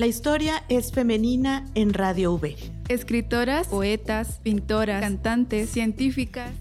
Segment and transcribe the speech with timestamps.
[0.00, 2.56] La historia es femenina en Radio V.
[2.88, 6.54] Escritoras, poetas, pintoras, cantantes, científicas.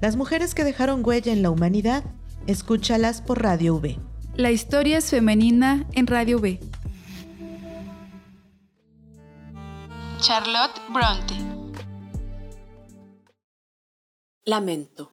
[0.00, 2.04] Las mujeres que dejaron huella en la humanidad,
[2.46, 3.98] escúchalas por Radio V.
[4.36, 6.58] La historia es femenina en Radio V.
[10.18, 11.34] Charlotte Bronte.
[14.46, 15.12] Lamento.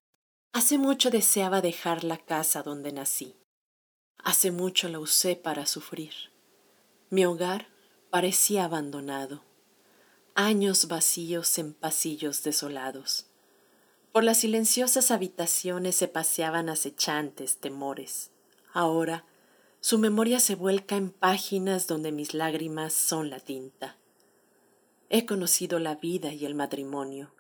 [0.54, 3.36] Hace mucho deseaba dejar la casa donde nací.
[4.23, 6.13] Hace mucho la usé para sufrir.
[7.09, 7.72] Mi hogar
[8.13, 9.41] parecía abandonado.
[10.35, 13.25] Años vacíos en pasillos desolados.
[14.11, 18.29] Por las silenciosas habitaciones se paseaban acechantes temores.
[18.71, 19.25] Ahora
[19.79, 23.97] su memoria se vuelca en páginas donde mis lágrimas son la tinta.
[25.09, 27.33] He conocido la vida y el matrimonio,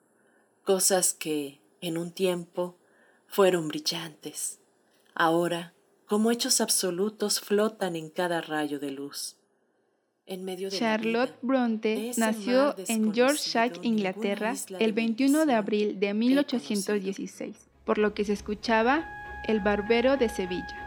[0.63, 2.79] cosas que, en un tiempo,
[3.27, 4.57] fueron brillantes.
[5.13, 5.75] Ahora,
[6.07, 9.35] como hechos absolutos, flotan en cada rayo de luz.
[10.25, 17.67] En medio de Charlotte Bronte nació en Yorkshire, Inglaterra, el 21 de abril de 1816,
[17.83, 19.05] por lo que se escuchaba
[19.47, 20.82] El Barbero de Sevilla.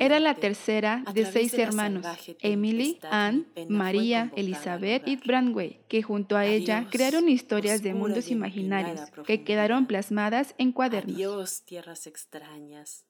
[0.00, 2.06] Era la tercera de seis hermanos,
[2.40, 9.00] Emily, Anne, María, Elizabeth y Brandway, que junto a ella crearon historias de mundos imaginarios
[9.26, 11.64] que quedaron plasmadas en cuadernos.
[11.64, 13.04] tierras extrañas.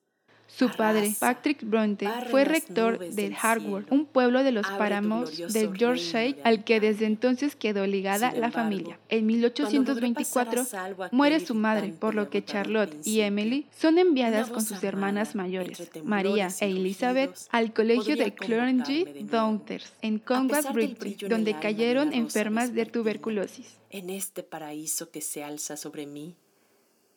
[0.56, 6.36] Su padre, Patrick Bronte, fue rector de Harwood, un pueblo de los páramos de Yorkshire
[6.44, 8.98] al que desde entonces quedó ligada la familia.
[9.08, 10.66] En 1824
[11.12, 15.90] muere su madre, por lo que Charlotte y Emily son enviadas con sus hermanas mayores,
[16.04, 22.86] María e Elizabeth, al colegio de Clergy Downstairs, en Conrad Bridge, donde cayeron enfermas de
[22.86, 23.78] tuberculosis.
[23.90, 26.36] En este paraíso que se alza sobre mí,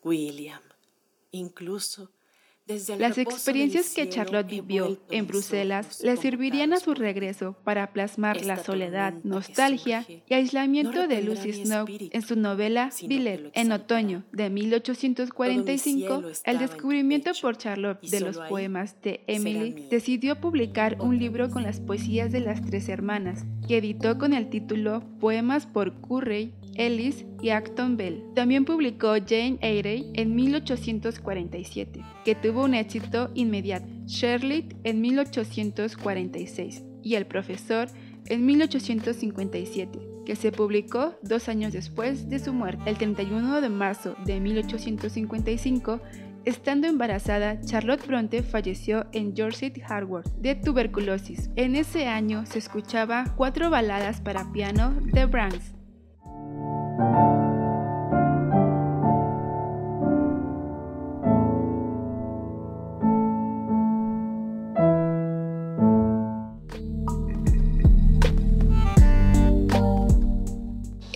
[0.03, 0.62] William,
[1.31, 2.09] incluso
[2.97, 8.63] las experiencias que Charlotte vivió en Bruselas le servirían a su regreso para plasmar la
[8.63, 13.51] soledad, nostalgia y aislamiento de Lucy Snow en su novela Billet.
[13.53, 21.01] En otoño de 1845, el descubrimiento por Charlotte de los poemas de Emily decidió publicar
[21.01, 25.66] un libro con las poesías de las tres hermanas, que editó con el título Poemas
[25.66, 28.24] por Currey Ellis y Acton Bell.
[28.34, 37.16] También publicó Jane Eyre en 1847, que tuvo un éxito inmediato, Shirley en 1846 y
[37.16, 37.90] El profesor
[38.28, 42.90] en 1857, que se publicó dos años después de su muerte.
[42.90, 46.00] El 31 de marzo de 1855,
[46.46, 51.50] Estando embarazada, Charlotte Bronte falleció en Yorkshire Harvard de tuberculosis.
[51.56, 55.74] En ese año se escuchaba cuatro baladas para piano de Brahms,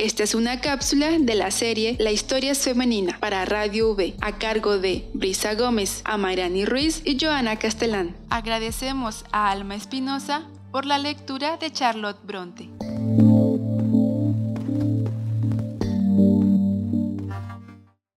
[0.07, 4.37] esta es una cápsula de la serie La historia es femenina para Radio V, a
[4.37, 8.15] cargo de Brisa Gómez, Amairani Ruiz y Joana Castellán.
[8.29, 12.69] Agradecemos a Alma Espinosa por la lectura de Charlotte Bronte.